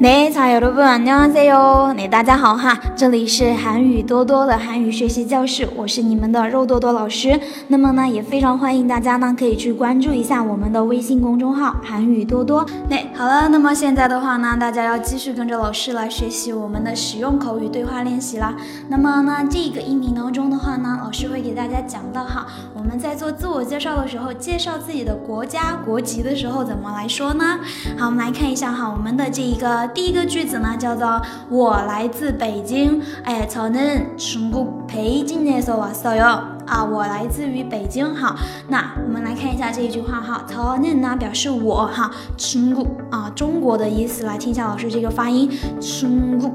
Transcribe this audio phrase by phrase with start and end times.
[0.00, 7.38] 네자여러분안녕하세요 네大家好哈，这里是韩语多多的韩语学习教室，我是你们的肉多多老师。
[7.68, 12.64] 那么呢，也非常欢迎大家呢可以去关注一下我们的微信公众号韩语多多。
[12.88, 18.54] 对，好了，那么现在的话呢，大家要继续跟着老师来学习我们的实用口语对话练习啦。
[18.88, 27.58] 那么呢，这个音频当中的话呢，老师会给大家讲到哈，我们在做自我介绍的时候，介绍自己的国家国籍的时候怎么来说呢？
[27.98, 30.74] 好，我们来看一下哈，我们的这一个 第一个句子呢。
[30.78, 38.36] 叫做我来自北京，哎，저는중국베이징에서왔어요啊，我来自于北京哈。
[38.68, 46.52] 那我们来看一下这一句话哈，저는呢表示我哈，중국啊中国的意思，来听一下老师这个发音，중국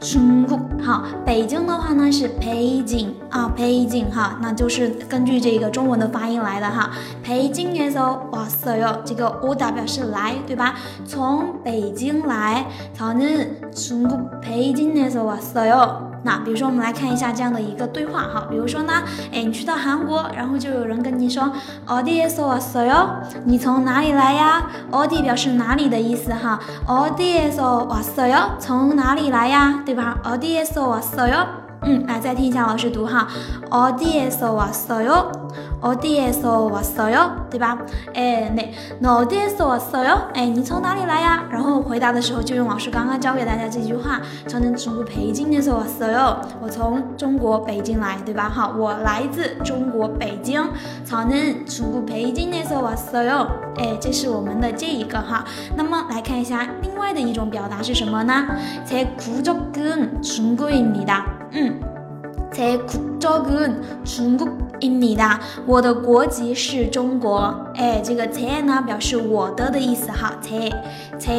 [0.00, 6.90] 中国好，北京的话呢是北京啊，北京哈，那就是根据这个中文的发音来的哈。
[7.22, 10.74] 北京的时候， 哇塞哟，这个我表示来，对吧？
[11.06, 12.66] 从北京来，
[12.96, 16.08] 저는中国北京的时候，哇塞哟。
[16.24, 18.46] 那比如说，我们来看一下这样的一个对话哈。
[18.48, 21.50] 比如说呢，哎，你去到韩国，然后就有人跟你说，
[21.88, 23.06] 어디에서왔어 요？
[23.44, 24.70] 你从哪里来呀？
[24.92, 26.60] 어디表示哪里的意思哈。
[26.86, 28.50] 어디에서왔어 요？
[28.60, 29.82] 从哪里来呀？
[29.84, 30.18] 对吧？
[30.22, 31.46] 어디에서왔어 요？
[31.84, 33.26] 嗯，来再听一下老师读哈。
[33.68, 35.26] 어디에서왔어 요？
[35.80, 37.32] 어디에서왔어 요？
[37.50, 37.76] 对吧？
[38.14, 40.28] 哎，那那어디에서왔어 요？
[40.34, 41.42] 哎，你从哪里来呀？
[41.50, 46.36] 然后回答的时候就用老师刚刚教给大家这句话，从中国北京的时候왔어 요。
[46.60, 48.48] 我从中国北京来，对吧？
[48.48, 50.62] 好，我来自中国北京。
[51.04, 51.28] 从
[51.66, 53.46] 中国北京的时候왔어 요。
[53.76, 55.44] 哎，这是我们的这一个哈。
[55.76, 58.46] 那么来看一下另外的一种表达是什么呢？
[58.86, 61.80] 제국적은중국입니다嗯，
[62.52, 67.53] 제국적은중국 입니 다， 我的国籍是中国。
[67.75, 70.37] 哎，这个车呢，表示我的的意思哈。
[70.41, 70.57] 车
[71.19, 71.31] 车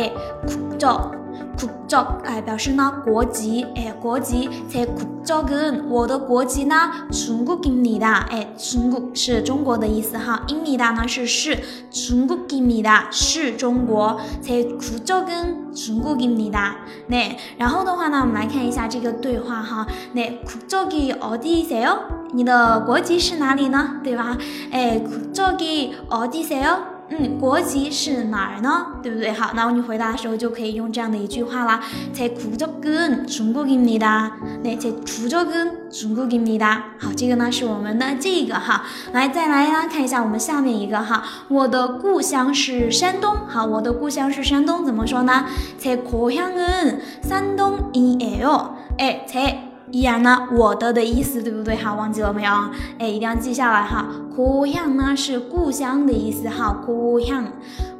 [0.47, 1.11] 苦照
[1.59, 3.66] 苦照，哎，表示呢国籍。
[3.75, 8.06] 哎，国籍车苦照跟我的国籍呢，中国给你的。
[8.06, 10.43] 哎，中国是中国的意思哈。
[10.48, 11.59] 印尼的呢是是
[11.91, 14.21] 中国给你的，是中国。
[14.43, 15.67] 车苦照跟。
[15.78, 16.75] 적은中国입니다
[17.07, 19.85] 那然后的话呢，我们来看一下这个对话哈。
[20.13, 21.97] 那국적이어디세요
[22.34, 24.01] 你的国籍是哪里呢？
[24.03, 24.38] 对吧？
[24.72, 26.78] 哎，국적이어디세요
[27.09, 28.88] 嗯，国籍是哪儿呢？
[29.03, 29.31] 对不对？
[29.31, 31.81] 好，那你回答的时候就可以用这样的一句话啦。
[32.13, 34.31] 제국적은중국입니다
[34.63, 38.84] 对，제국적은중국입니다好，这个呢是我们的这个哈。
[39.11, 41.23] 来，再来啦，看一下我们下面一个哈。
[41.50, 43.35] 我的故乡是山东。
[43.47, 45.45] 好，我的故乡是山东，怎么说呢？
[45.79, 48.75] 제고향은산동이에 요。
[48.97, 51.76] 哎，제 依然呢，我的的意思对不对？
[51.76, 52.53] 哈，忘记了没有？
[52.99, 54.06] 哎，一定要记下来哈。
[54.34, 57.44] 故乡呢是故乡的意思哈，故乡，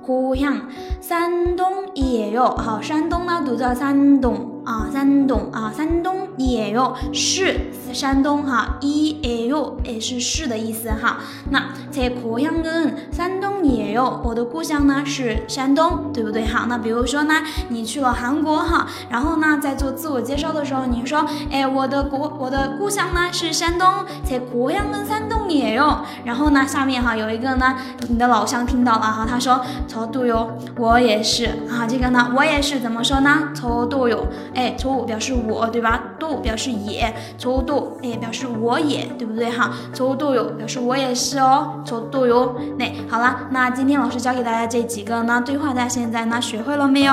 [0.03, 0.60] 故乡。
[1.00, 11.20] 山东也有，好，山东呢读作山东啊，山东啊，山东也有是山东哈，也有也是是的意思哈。
[11.48, 16.44] 那在故乡跟山东也有，我的故乡呢是山东，对不对？
[16.44, 17.36] 好，那比如说呢，
[17.70, 26.00] 你去了韩国哈，然后呢，在做自我介绍的时候，你说，哎，我的国，我的故乡呢是山东，在故乡跟山东也有。
[26.24, 27.74] 然后呢，下面哈有一个呢，
[28.06, 33.48] 你的老乡听到了哈，他说，超度哟，我也是啊，这个呢，我也是怎么说呢？
[33.54, 34.26] 超度哟，
[34.58, 39.72] 哎，超表示我，对吧？？do 表示也，超度哎表示我也，对不对哈？
[39.94, 42.56] 超度哟表示我也是哦，超度哟。
[42.76, 47.12] 那好了，那今天老师教给大家这几个呢对话，大家现在呢学会了没有？